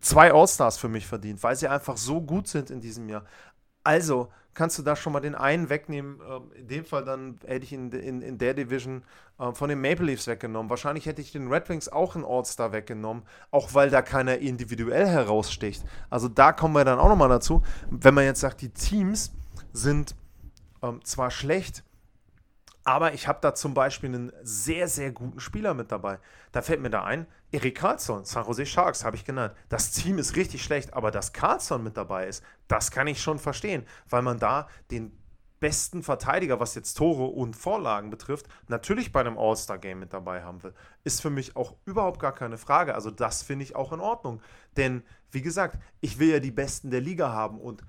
[0.00, 3.24] zwei All-Stars für mich verdient, weil sie einfach so gut sind in diesem Jahr.
[3.84, 6.20] Also kannst du da schon mal den einen wegnehmen.
[6.28, 9.02] Ähm, in dem Fall dann hätte ich in, in, in der Division
[9.38, 10.70] äh, von den Maple Leafs weggenommen.
[10.70, 15.06] Wahrscheinlich hätte ich den Red Wings auch einen All-Star weggenommen, auch weil da keiner individuell
[15.06, 15.84] heraussticht.
[16.10, 17.62] Also da kommen wir dann auch nochmal dazu.
[17.90, 19.32] Wenn man jetzt sagt, die Teams
[19.72, 20.14] sind
[20.82, 21.84] ähm, zwar schlecht,
[22.84, 26.18] aber ich habe da zum Beispiel einen sehr, sehr guten Spieler mit dabei.
[26.50, 29.54] Da fällt mir da ein, Erik Karlsson, San Jose Sharks habe ich genannt.
[29.68, 33.38] Das Team ist richtig schlecht, aber dass Karlsson mit dabei ist, das kann ich schon
[33.38, 35.16] verstehen, weil man da den
[35.62, 40.60] besten Verteidiger, was jetzt Tore und Vorlagen betrifft, natürlich bei einem All-Star-Game mit dabei haben
[40.64, 40.74] will.
[41.04, 42.96] Ist für mich auch überhaupt gar keine Frage.
[42.96, 44.42] Also das finde ich auch in Ordnung.
[44.76, 47.84] Denn, wie gesagt, ich will ja die Besten der Liga haben und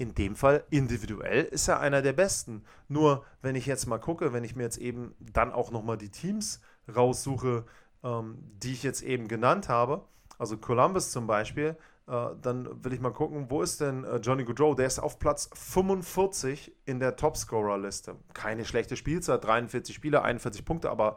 [0.00, 2.64] in dem Fall individuell ist er einer der besten.
[2.88, 6.08] Nur wenn ich jetzt mal gucke, wenn ich mir jetzt eben dann auch nochmal die
[6.08, 6.62] Teams
[6.96, 7.66] raussuche,
[8.02, 10.02] ähm, die ich jetzt eben genannt habe,
[10.38, 11.76] also Columbus zum Beispiel,
[12.08, 14.74] äh, dann will ich mal gucken, wo ist denn äh, Johnny Goodrow?
[14.74, 18.16] Der ist auf Platz 45 in der Topscorer-Liste.
[18.32, 21.16] Keine schlechte Spielzeit, 43 Spiele, 41 Punkte, aber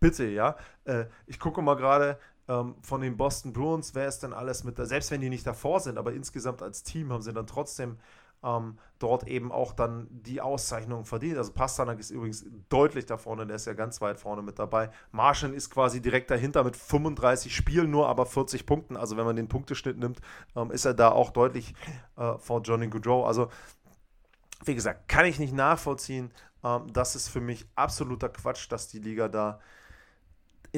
[0.00, 0.56] bitte, ja.
[0.84, 4.76] Äh, ich gucke mal gerade, ähm, von den Boston Bruins, wer ist denn alles mit
[4.78, 7.98] selbst wenn die nicht davor sind, aber insgesamt als Team haben sie dann trotzdem
[8.42, 11.38] ähm, dort eben auch dann die Auszeichnung verdient.
[11.38, 14.90] Also Pastanak ist übrigens deutlich da vorne, der ist ja ganz weit vorne mit dabei.
[15.10, 18.96] Martian ist quasi direkt dahinter mit 35 Spielen, nur aber 40 Punkten.
[18.96, 20.20] Also wenn man den Punkteschnitt nimmt,
[20.56, 21.74] ähm, ist er da auch deutlich
[22.16, 23.26] äh, vor Johnny Goodrow.
[23.26, 23.48] Also
[24.64, 26.32] wie gesagt, kann ich nicht nachvollziehen.
[26.64, 29.60] Ähm, das ist für mich absoluter Quatsch, dass die Liga da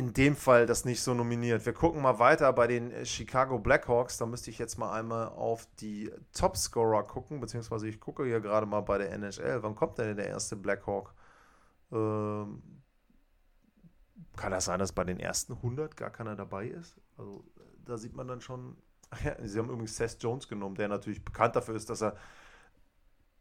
[0.01, 1.67] in dem Fall das nicht so nominiert.
[1.67, 4.17] Wir gucken mal weiter bei den Chicago Blackhawks.
[4.17, 8.65] Da müsste ich jetzt mal einmal auf die Topscorer gucken, beziehungsweise ich gucke hier gerade
[8.65, 9.63] mal bei der NHL.
[9.63, 11.13] Wann kommt denn der erste Blackhawk?
[11.93, 12.63] Ähm,
[14.37, 16.97] kann das sein, dass bei den ersten 100 gar keiner dabei ist?
[17.19, 17.45] Also
[17.85, 18.79] da sieht man dann schon.
[19.25, 22.17] Ja, sie haben übrigens Seth Jones genommen, der natürlich bekannt dafür ist, dass er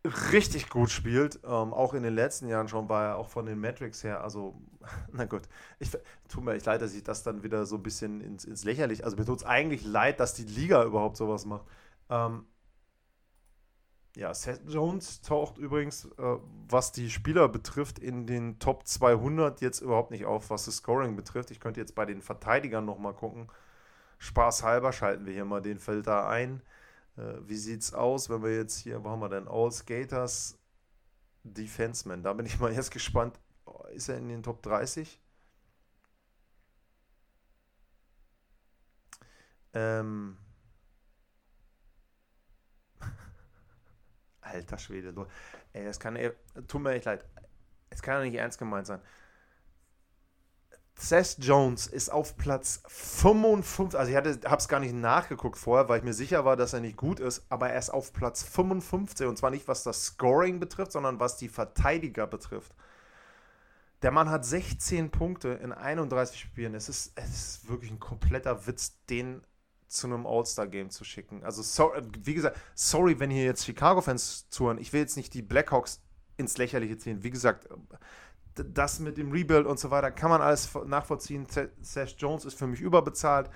[0.05, 1.39] richtig gut spielt.
[1.43, 4.23] Ähm, auch in den letzten Jahren schon war er auch von den Metrics her.
[4.23, 4.61] Also,
[5.11, 5.43] na gut.
[5.79, 5.91] Ich,
[6.27, 9.03] tut mir echt leid, dass ich das dann wieder so ein bisschen ins, ins Lächerliche.
[9.03, 11.65] Also, mir tut es eigentlich leid, dass die Liga überhaupt sowas macht.
[12.09, 12.45] Ähm,
[14.15, 19.81] ja, Seth Jones taucht übrigens, äh, was die Spieler betrifft, in den Top 200 jetzt
[19.81, 21.51] überhaupt nicht auf, was das Scoring betrifft.
[21.51, 23.49] Ich könnte jetzt bei den Verteidigern nochmal gucken.
[24.17, 26.61] Spaßhalber schalten wir hier mal den Filter ein.
[27.17, 29.47] Äh, wie es aus, wenn wir jetzt hier, wo haben wir denn?
[29.47, 30.57] All Skaters
[31.43, 32.23] Defenseman.
[32.23, 33.39] Da bin ich mal jetzt gespannt.
[33.65, 35.19] Oh, ist er in den Top 30?
[39.73, 40.37] Ähm.
[44.41, 45.13] Alter Schwede.
[45.73, 46.31] Ey, das kann, ey,
[46.67, 47.25] tut mir echt leid.
[47.89, 49.01] Es kann ja nicht ernst gemeint sein.
[51.01, 55.99] Seth Jones ist auf Platz 55, also ich habe es gar nicht nachgeguckt vorher, weil
[55.99, 59.25] ich mir sicher war, dass er nicht gut ist, aber er ist auf Platz 55
[59.25, 62.75] und zwar nicht was das Scoring betrifft, sondern was die Verteidiger betrifft.
[64.01, 66.75] Der Mann hat 16 Punkte in 31 Spielen.
[66.75, 69.41] Es ist, es ist wirklich ein kompletter Witz, den
[69.87, 71.43] zu einem All-Star-Game zu schicken.
[71.43, 71.91] Also, so,
[72.23, 74.77] wie gesagt, sorry, wenn hier jetzt Chicago-Fans zuhören.
[74.77, 76.01] Ich will jetzt nicht die Blackhawks
[76.37, 77.23] ins Lächerliche ziehen.
[77.23, 77.67] Wie gesagt,
[78.63, 81.47] das mit dem Rebuild und so weiter kann man alles nachvollziehen.
[81.81, 83.49] Seth Jones ist für mich überbezahlt.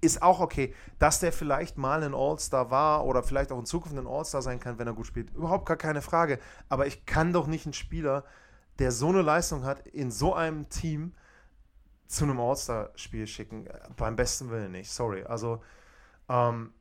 [0.00, 3.96] Ist auch okay, dass der vielleicht mal ein All-Star war oder vielleicht auch in Zukunft
[3.96, 5.34] ein All-Star sein kann, wenn er gut spielt.
[5.34, 6.38] Überhaupt gar keine Frage.
[6.68, 8.24] Aber ich kann doch nicht einen Spieler,
[8.78, 11.14] der so eine Leistung hat, in so einem Team
[12.06, 13.68] zu einem All-Star-Spiel schicken.
[13.96, 14.90] Beim besten Willen nicht.
[14.90, 15.24] Sorry.
[15.24, 15.62] Also,
[16.28, 16.72] ähm,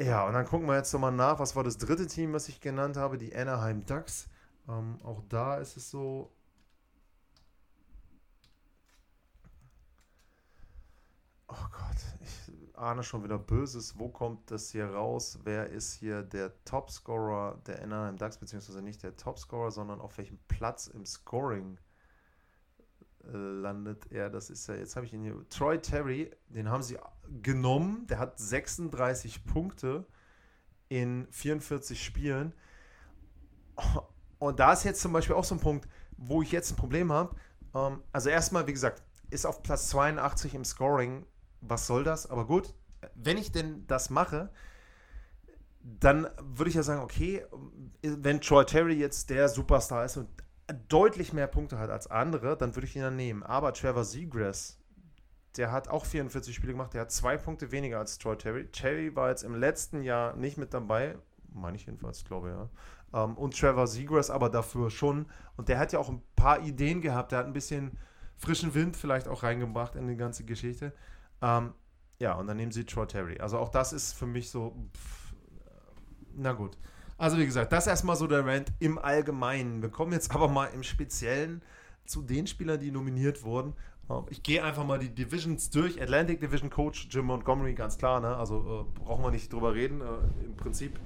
[0.00, 1.38] ja, und dann gucken wir jetzt nochmal nach.
[1.38, 3.18] Was war das dritte Team, was ich genannt habe?
[3.18, 4.28] Die Anaheim Ducks.
[4.68, 6.32] Ähm, auch da ist es so,
[11.52, 13.98] Oh Gott, ich ahne schon wieder Böses.
[13.98, 15.38] Wo kommt das hier raus?
[15.44, 20.38] Wer ist hier der Topscorer der Anaheim Ducks, beziehungsweise nicht der Topscorer, sondern auf welchem
[20.48, 21.78] Platz im Scoring
[23.24, 24.30] äh, landet er?
[24.30, 25.46] Das ist ja, jetzt habe ich ihn hier.
[25.50, 26.98] Troy Terry, den haben sie
[27.42, 28.06] genommen.
[28.06, 30.06] Der hat 36 Punkte
[30.88, 32.54] in 44 Spielen.
[34.38, 35.86] Und da ist jetzt zum Beispiel auch so ein Punkt,
[36.16, 37.36] wo ich jetzt ein Problem habe.
[37.74, 41.26] Ähm, also erstmal, wie gesagt, ist auf Platz 82 im Scoring
[41.62, 42.28] was soll das?
[42.28, 42.74] Aber gut,
[43.14, 44.50] wenn ich denn das mache,
[45.82, 47.44] dann würde ich ja sagen, okay,
[48.02, 50.28] wenn Troy Terry jetzt der Superstar ist und
[50.88, 53.42] deutlich mehr Punkte hat als andere, dann würde ich ihn dann nehmen.
[53.42, 54.78] Aber Trevor Seagrass,
[55.56, 58.68] der hat auch 44 Spiele gemacht, der hat zwei Punkte weniger als Troy Terry.
[58.68, 61.16] Terry war jetzt im letzten Jahr nicht mit dabei,
[61.52, 62.68] meine ich jedenfalls, glaube ich, ja.
[63.12, 65.26] Um, ähm, und Trevor Seagrass aber dafür schon.
[65.56, 67.98] Und der hat ja auch ein paar Ideen gehabt, der hat ein bisschen
[68.38, 70.94] frischen Wind vielleicht auch reingebracht in die ganze Geschichte.
[71.42, 71.74] Ähm,
[72.18, 73.38] ja, und dann nehmen sie Troy Terry.
[73.40, 75.34] Also auch das ist für mich so, pff,
[76.36, 76.78] na gut.
[77.18, 79.82] Also wie gesagt, das erstmal so der Rant im Allgemeinen.
[79.82, 81.62] Wir kommen jetzt aber mal im Speziellen
[82.04, 83.74] zu den Spielern, die nominiert wurden.
[84.10, 86.00] Ähm, ich gehe einfach mal die Divisions durch.
[86.00, 88.20] Atlantic Division Coach Jim Montgomery, ganz klar.
[88.20, 88.36] Ne?
[88.36, 90.00] Also äh, brauchen wir nicht drüber reden.
[90.00, 90.98] Äh, Im Prinzip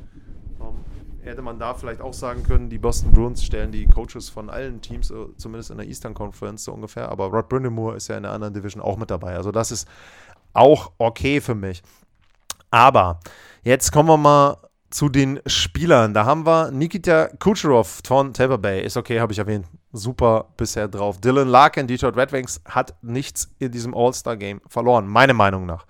[0.61, 0.85] ähm,
[1.22, 4.81] hätte man da vielleicht auch sagen können, die Boston Bruins stellen die Coaches von allen
[4.81, 7.09] Teams, äh, zumindest in der Eastern Conference so ungefähr.
[7.11, 9.37] Aber Rod Brindamore ist ja in der anderen Division auch mit dabei.
[9.37, 9.88] Also das ist
[10.57, 11.83] auch okay für mich.
[12.71, 13.21] Aber
[13.62, 14.57] jetzt kommen wir mal
[14.90, 16.14] zu den Spielern.
[16.14, 18.85] Da haben wir Nikita Kucherov von Tampa Bay.
[18.85, 19.66] Ist okay, habe ich erwähnt.
[19.92, 21.21] Super bisher drauf.
[21.21, 25.87] Dylan Larkin, Detroit Red Wings, hat nichts in diesem All-Star-Game verloren, meiner Meinung nach.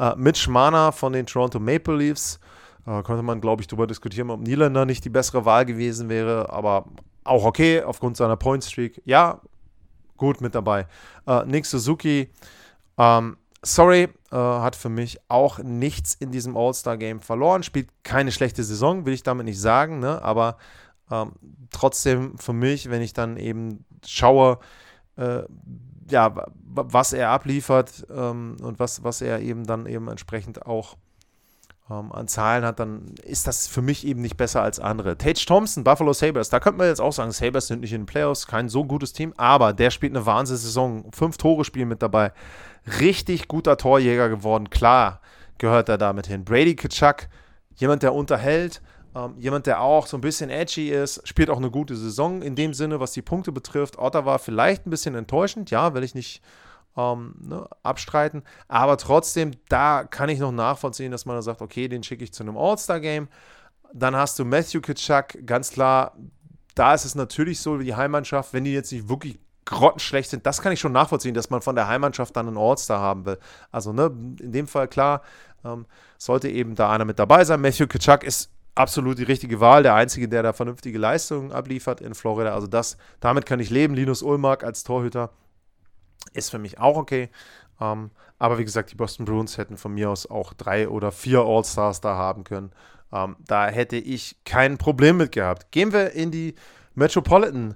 [0.00, 2.38] Uh, Mitch Mana von den Toronto Maple Leafs.
[2.86, 6.52] Uh, könnte man, glaube ich, darüber diskutieren, ob Nylander nicht die bessere Wahl gewesen wäre.
[6.52, 6.86] Aber
[7.24, 9.02] auch okay, aufgrund seiner Point-Streak.
[9.04, 9.40] Ja,
[10.16, 10.86] gut mit dabei.
[11.26, 12.30] Uh, Nick Suzuki.
[12.96, 17.62] Ähm, sorry, äh, hat für mich auch nichts in diesem All-Star-Game verloren.
[17.62, 20.22] Spielt keine schlechte Saison, will ich damit nicht sagen, ne?
[20.22, 20.56] aber
[21.10, 21.32] ähm,
[21.70, 24.58] trotzdem für mich, wenn ich dann eben schaue,
[25.16, 25.42] äh,
[26.10, 30.96] ja, was er abliefert ähm, und was, was er eben dann eben entsprechend auch
[31.90, 35.16] ähm, an Zahlen hat, dann ist das für mich eben nicht besser als andere.
[35.16, 38.06] Tage Thompson, Buffalo Sabres, da könnte man jetzt auch sagen, Sabres sind nicht in den
[38.06, 42.32] Playoffs, kein so gutes Team, aber der spielt eine Wahnsinnssaison, fünf Tore spielen mit dabei,
[43.00, 45.20] richtig guter Torjäger geworden, klar
[45.58, 46.44] gehört er damit hin.
[46.44, 47.28] Brady Kitschak,
[47.74, 48.80] jemand, der unterhält,
[49.14, 52.54] ähm, jemand, der auch so ein bisschen edgy ist, spielt auch eine gute Saison in
[52.54, 53.98] dem Sinne, was die Punkte betrifft.
[53.98, 56.42] Ottawa vielleicht ein bisschen enttäuschend, ja, will ich nicht
[56.98, 58.42] ähm, ne, abstreiten.
[58.66, 62.32] Aber trotzdem, da kann ich noch nachvollziehen, dass man da sagt, okay, den schicke ich
[62.32, 63.28] zu einem All-Star-Game.
[63.94, 66.16] Dann hast du Matthew Kitschak, ganz klar,
[66.74, 70.46] da ist es natürlich so, wie die Heimmannschaft, wenn die jetzt nicht wirklich grottenschlecht sind,
[70.46, 73.38] das kann ich schon nachvollziehen, dass man von der Heimmannschaft dann einen All-Star haben will.
[73.70, 74.06] Also, ne,
[74.40, 75.22] in dem Fall klar,
[75.64, 77.60] ähm, sollte eben da einer mit dabei sein.
[77.60, 79.82] Matthew Kitschak ist absolut die richtige Wahl.
[79.82, 82.54] Der Einzige, der da vernünftige Leistungen abliefert in Florida.
[82.54, 83.94] Also das, damit kann ich leben.
[83.94, 85.30] Linus Ulmark als Torhüter
[86.28, 87.30] ist für mich auch okay.
[87.80, 91.40] Ähm, aber wie gesagt, die Boston Bruins hätten von mir aus auch drei oder vier
[91.40, 92.72] All-Stars da haben können.
[93.12, 95.70] Ähm, da hätte ich kein Problem mit gehabt.
[95.72, 96.54] Gehen wir in die
[96.94, 97.74] Metropolitan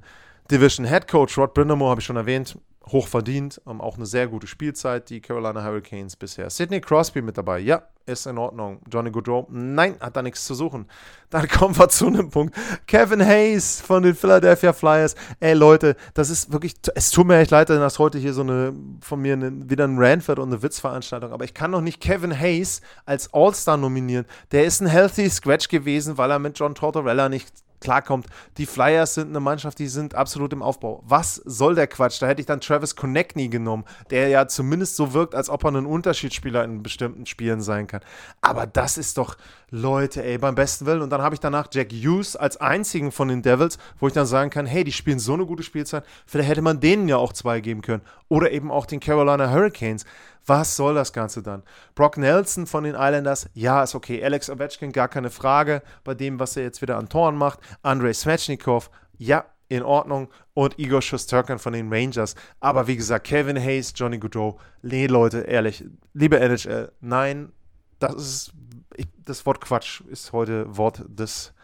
[0.50, 0.86] Division.
[0.86, 2.58] Head Coach Rod Brindamore habe ich schon erwähnt
[2.90, 6.50] hoch verdient, ähm, auch eine sehr gute Spielzeit, die Carolina Hurricanes bisher.
[6.50, 8.80] Sidney Crosby mit dabei, ja, ist in Ordnung.
[8.90, 10.86] Johnny Goodrow, nein, hat da nichts zu suchen.
[11.30, 12.56] Dann kommen wir zu einem Punkt.
[12.86, 15.14] Kevin Hayes von den Philadelphia Flyers.
[15.40, 18.74] Ey Leute, das ist wirklich, es tut mir echt leid, dass heute hier so eine,
[19.00, 22.36] von mir eine, wieder ein Ranford und eine Witzveranstaltung, aber ich kann doch nicht Kevin
[22.38, 24.26] Hayes als All-Star nominieren.
[24.50, 28.26] Der ist ein healthy Scratch gewesen, weil er mit John Tortorella nicht klarkommt.
[28.56, 31.02] Die Flyers sind eine Mannschaft, die sind absolut im Aufbau.
[31.04, 32.22] Was soll der Quatsch?
[32.22, 35.72] Da hätte ich dann Travis Konechny genommen, der ja zumindest so wirkt, als ob er
[35.72, 38.00] ein Unterschiedsspieler in bestimmten Spielen sein kann.
[38.40, 39.36] Aber das ist doch,
[39.74, 41.00] Leute, ey, beim besten Willen.
[41.00, 44.26] Und dann habe ich danach Jack Hughes als einzigen von den Devils, wo ich dann
[44.26, 47.32] sagen kann, hey, die spielen so eine gute Spielzeit, vielleicht hätte man denen ja auch
[47.32, 48.02] zwei geben können.
[48.28, 50.04] Oder eben auch den Carolina Hurricanes.
[50.46, 51.62] Was soll das Ganze dann?
[51.94, 54.22] Brock Nelson von den Islanders, ja, ist okay.
[54.24, 57.60] Alex Ovechkin, gar keine Frage bei dem, was er jetzt wieder an Toren macht.
[57.82, 60.28] Andrei Svechnikov, ja, in Ordnung.
[60.54, 62.34] Und Igor Shosturkin von den Rangers.
[62.60, 67.52] Aber wie gesagt, Kevin Hayes, Johnny Goodrow, nee, Leute, ehrlich, liebe NHL, nein,
[67.98, 68.52] das ist,
[68.96, 71.54] ich, das Wort Quatsch ist heute Wort des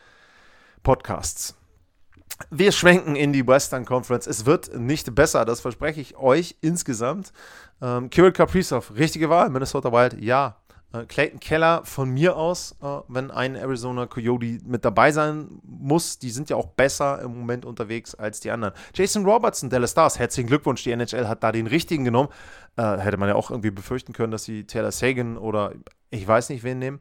[0.83, 1.58] Podcasts.
[2.51, 4.27] Wir schwenken in die Western Conference.
[4.27, 7.33] Es wird nicht besser, das verspreche ich euch insgesamt.
[7.83, 9.51] Ähm, Kirill Kaprizov, richtige Wahl.
[9.51, 10.57] Minnesota Wild, ja.
[10.93, 16.19] Äh, Clayton Keller von mir aus, äh, wenn ein Arizona Coyote mit dabei sein muss.
[16.19, 18.73] Die sind ja auch besser im Moment unterwegs als die anderen.
[18.95, 20.83] Jason Robertson, Dallas Stars, herzlichen Glückwunsch.
[20.85, 22.31] Die NHL hat da den richtigen genommen.
[22.77, 25.73] Äh, hätte man ja auch irgendwie befürchten können, dass sie Taylor Sagan oder
[26.11, 27.01] ich weiß nicht wen nehmen.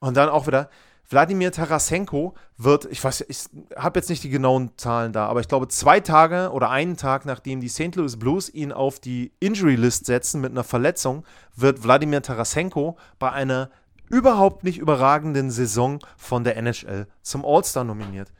[0.00, 0.68] Und dann auch wieder
[1.12, 3.44] Wladimir Tarasenko wird, ich weiß, ich
[3.76, 7.24] habe jetzt nicht die genauen Zahlen da, aber ich glaube, zwei Tage oder einen Tag
[7.26, 7.94] nachdem die St.
[7.96, 13.30] Louis Blues ihn auf die Injury List setzen mit einer Verletzung, wird Wladimir Tarasenko bei
[13.30, 13.70] einer
[14.08, 18.32] überhaupt nicht überragenden Saison von der NHL zum All-Star nominiert.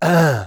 [0.00, 0.44] Äh.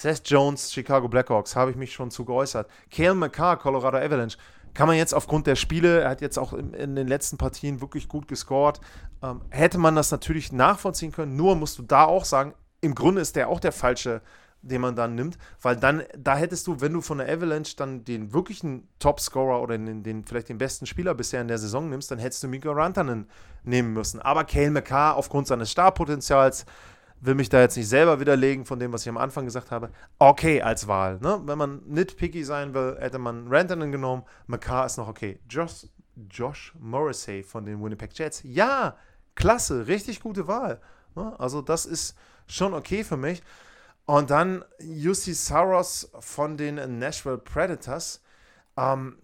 [0.00, 2.70] Seth Jones, Chicago Blackhawks, habe ich mich schon zu geäußert.
[2.90, 4.38] Kale McCarr, Colorado Avalanche
[4.74, 7.80] kann man jetzt aufgrund der Spiele, er hat jetzt auch in, in den letzten Partien
[7.80, 8.80] wirklich gut gescored,
[9.22, 11.36] ähm, hätte man das natürlich nachvollziehen können.
[11.36, 14.22] Nur musst du da auch sagen, im Grunde ist der auch der falsche,
[14.62, 18.04] den man dann nimmt, weil dann, da hättest du, wenn du von der Avalanche dann
[18.04, 22.10] den wirklichen Topscorer oder den, den, vielleicht den besten Spieler bisher in der Saison nimmst,
[22.10, 23.26] dann hättest du Mika Rantanen
[23.64, 24.20] nehmen müssen.
[24.20, 26.66] Aber Kale McCarr aufgrund seines Starpotenzials
[27.20, 29.90] will mich da jetzt nicht selber widerlegen von dem, was ich am Anfang gesagt habe.
[30.18, 31.18] Okay als Wahl.
[31.20, 31.40] Ne?
[31.44, 34.24] Wenn man nitpicky sein will, hätte man Rantanen genommen.
[34.46, 35.38] McCarr ist noch okay.
[35.48, 35.86] Josh,
[36.30, 38.42] Josh Morrissey von den Winnipeg Jets.
[38.44, 38.96] Ja,
[39.34, 40.80] klasse, richtig gute Wahl.
[41.14, 41.38] Ne?
[41.38, 43.42] Also das ist schon okay für mich.
[44.06, 48.22] Und dann UC Saros von den Nashville Predators.
[48.76, 49.18] Ähm,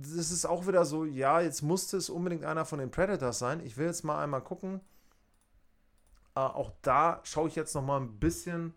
[0.00, 3.60] das ist auch wieder so, ja, jetzt musste es unbedingt einer von den Predators sein.
[3.64, 4.80] Ich will jetzt mal einmal gucken.
[6.38, 8.74] Äh, auch da schaue ich jetzt noch mal ein bisschen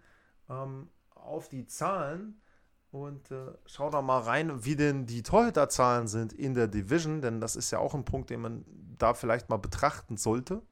[0.50, 2.42] ähm, auf die Zahlen
[2.90, 7.40] und äh, schau da mal rein, wie denn die Torhüterzahlen sind in der Division, denn
[7.40, 8.66] das ist ja auch ein Punkt, den man
[8.98, 10.64] da vielleicht mal betrachten sollte.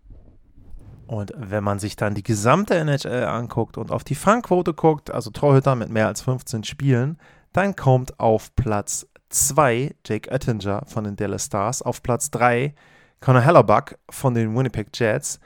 [1.06, 5.30] Und wenn man sich dann die gesamte NHL anguckt und auf die Fangquote guckt, also
[5.30, 7.20] Torhüter mit mehr als 15 Spielen,
[7.54, 12.74] dann kommt auf Platz 2 Jake Oettinger von den Dallas Stars, auf Platz 3
[13.22, 15.40] Connor Hellerbuck von den Winnipeg Jets,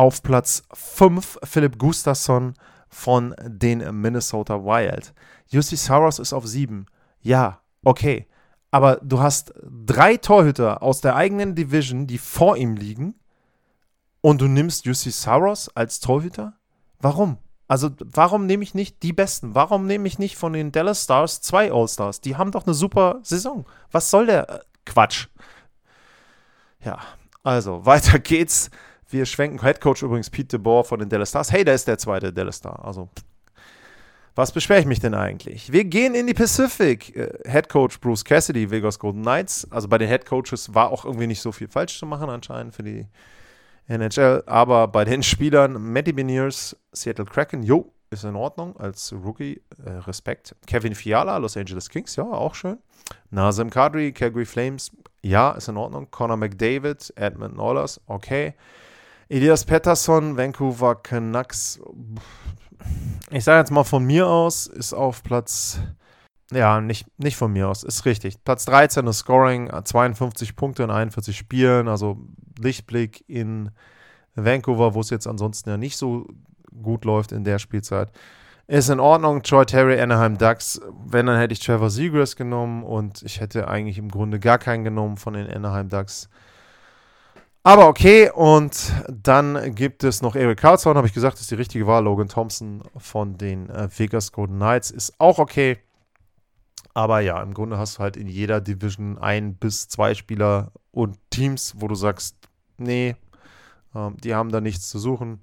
[0.00, 2.54] auf Platz 5 Philipp Gustafsson
[2.88, 5.12] von den Minnesota Wild.
[5.48, 6.86] Jussi Saros ist auf 7.
[7.20, 8.26] Ja, okay.
[8.70, 13.14] Aber du hast drei Torhüter aus der eigenen Division, die vor ihm liegen.
[14.22, 16.54] Und du nimmst Jussi Saros als Torhüter?
[17.00, 17.36] Warum?
[17.68, 19.54] Also, warum nehme ich nicht die Besten?
[19.54, 22.22] Warum nehme ich nicht von den Dallas Stars zwei All-Stars?
[22.22, 23.66] Die haben doch eine super Saison.
[23.90, 25.28] Was soll der äh, Quatsch?
[26.82, 27.00] Ja,
[27.42, 28.70] also, weiter geht's
[29.12, 31.52] wir schwenken Head Coach übrigens Pete DeBoer von den Dallas Stars.
[31.52, 32.84] Hey, da ist der zweite Dallas Star.
[32.84, 33.08] Also,
[34.34, 35.72] was beschwere ich mich denn eigentlich?
[35.72, 37.14] Wir gehen in die Pacific.
[37.16, 39.66] Äh, Head Coach Bruce Cassidy, Vegas Golden Knights.
[39.70, 42.74] Also bei den Head Coaches war auch irgendwie nicht so viel falsch zu machen anscheinend
[42.74, 43.06] für die
[43.88, 44.44] NHL.
[44.46, 49.62] Aber bei den Spielern Matty Beniers, Seattle Kraken, jo, ist in Ordnung als Rookie.
[49.84, 50.54] Äh, Respekt.
[50.66, 52.78] Kevin Fiala, Los Angeles Kings, ja, auch schön.
[53.30, 54.92] Nazem Kadri, Calgary Flames,
[55.22, 56.10] ja, ist in Ordnung.
[56.10, 58.54] Connor McDavid, Edmund Oilers, okay.
[59.30, 61.80] Elias Pettersson, Vancouver Canucks.
[63.30, 65.78] Ich sage jetzt mal von mir aus, ist auf Platz.
[66.50, 68.42] Ja, nicht, nicht von mir aus, ist richtig.
[68.42, 72.18] Platz 13 ist Scoring, 52 Punkte in 41 Spielen, also
[72.58, 73.70] Lichtblick in
[74.34, 76.26] Vancouver, wo es jetzt ansonsten ja nicht so
[76.82, 78.10] gut läuft in der Spielzeit.
[78.66, 79.44] Ist in Ordnung.
[79.44, 80.80] Troy Terry, Anaheim Ducks.
[81.06, 84.82] Wenn, dann hätte ich Trevor Seagrass genommen und ich hätte eigentlich im Grunde gar keinen
[84.82, 86.28] genommen von den Anaheim Ducks.
[87.62, 91.86] Aber okay, und dann gibt es noch Eric Carlson, habe ich gesagt, ist die richtige
[91.86, 92.04] Wahl.
[92.04, 95.78] Logan Thompson von den äh, Vegas Golden Knights ist auch okay.
[96.94, 101.18] Aber ja, im Grunde hast du halt in jeder Division ein bis zwei Spieler und
[101.30, 102.36] Teams, wo du sagst,
[102.78, 103.14] nee,
[103.94, 105.42] ähm, die haben da nichts zu suchen.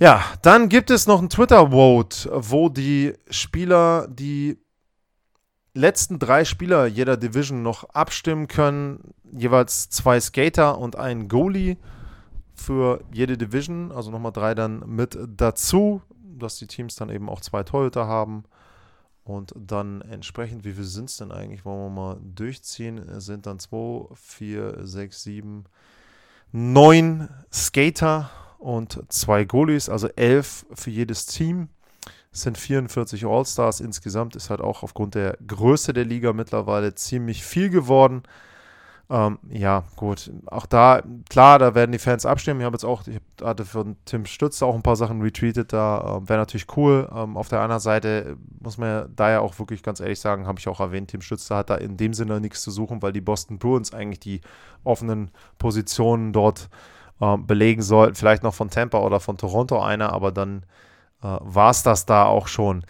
[0.00, 4.58] Ja, dann gibt es noch ein Twitter-Vote, wo die Spieler, die
[5.78, 9.14] letzten drei Spieler jeder Division noch abstimmen können.
[9.32, 11.76] Jeweils zwei Skater und ein Goalie
[12.54, 13.92] für jede Division.
[13.92, 16.02] Also nochmal drei dann mit dazu,
[16.38, 18.44] dass die Teams dann eben auch zwei Torhüter haben.
[19.24, 21.64] Und dann entsprechend, wie viele sind es denn eigentlich?
[21.64, 22.96] Wollen wir mal durchziehen?
[22.96, 25.64] Es sind dann 2, 4, 6, 7,
[26.52, 31.68] 9 Skater und zwei Goalies, also 11 für jedes Team.
[32.38, 37.42] Es sind 44 All-Stars insgesamt, ist halt auch aufgrund der Größe der Liga mittlerweile ziemlich
[37.42, 38.22] viel geworden.
[39.10, 40.30] Ähm, ja, gut.
[40.46, 42.60] Auch da, klar, da werden die Fans abstimmen.
[42.60, 45.72] Ich habe jetzt auch, ich hatte von Tim Stütz auch ein paar Sachen retweetet.
[45.72, 47.10] Da äh, wäre natürlich cool.
[47.12, 50.60] Ähm, auf der anderen Seite muss man da ja auch wirklich ganz ehrlich sagen, habe
[50.60, 53.20] ich auch erwähnt, Tim Stütz hat da in dem Sinne nichts zu suchen, weil die
[53.20, 54.42] Boston Bruins eigentlich die
[54.84, 56.68] offenen Positionen dort
[57.20, 58.14] äh, belegen sollten.
[58.14, 60.62] Vielleicht noch von Tampa oder von Toronto einer, aber dann
[61.22, 62.84] äh, war es das da auch schon.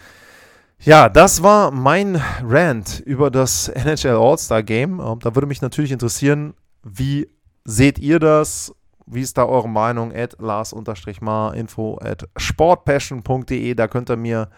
[0.80, 5.00] Ja, das war mein Rant über das NHL All-Star Game.
[5.00, 6.54] Ähm, da würde mich natürlich interessieren,
[6.84, 7.28] wie
[7.64, 8.74] seht ihr das?
[9.06, 10.14] Wie ist da eure Meinung?
[10.14, 13.74] At Lars-Mar, info at sportpassion.de.
[13.74, 14.50] Da könnt ihr mir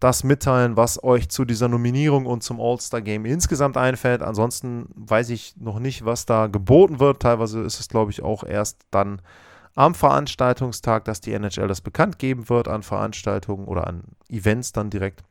[0.00, 4.22] das mitteilen, was euch zu dieser Nominierung und zum All-Star Game insgesamt einfällt.
[4.22, 7.22] Ansonsten weiß ich noch nicht, was da geboten wird.
[7.22, 9.22] Teilweise ist es, glaube ich, auch erst dann
[9.74, 14.90] am Veranstaltungstag, dass die NHL das bekannt geben wird, an Veranstaltungen oder an Events dann
[14.90, 15.24] direkt.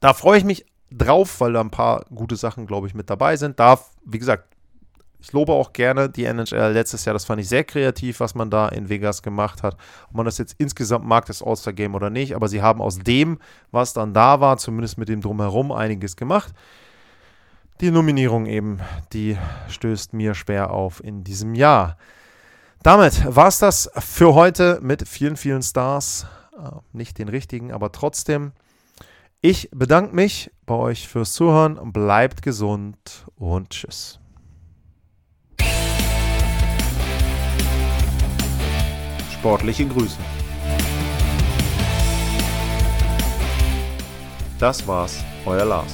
[0.00, 3.36] Da freue ich mich drauf, weil da ein paar gute Sachen, glaube ich, mit dabei
[3.36, 3.60] sind.
[3.60, 4.52] Da, wie gesagt,
[5.20, 7.12] ich lobe auch gerne die NHL letztes Jahr.
[7.12, 9.76] Das fand ich sehr kreativ, was man da in Vegas gemacht hat.
[10.08, 12.34] Ob man das jetzt insgesamt mag, das All-Star-Game oder nicht.
[12.34, 13.38] Aber sie haben aus dem,
[13.70, 16.52] was dann da war, zumindest mit dem Drumherum, einiges gemacht.
[17.80, 18.80] Die Nominierung eben,
[19.12, 19.38] die
[19.68, 21.96] stößt mir schwer auf in diesem Jahr.
[22.82, 26.26] Damit war es das für heute mit vielen, vielen Stars.
[26.58, 28.52] Äh, nicht den richtigen, aber trotzdem.
[29.40, 31.92] Ich bedanke mich bei euch fürs Zuhören.
[31.92, 34.18] Bleibt gesund und tschüss.
[39.32, 40.18] Sportliche Grüße.
[44.58, 45.92] Das war's, euer Lars.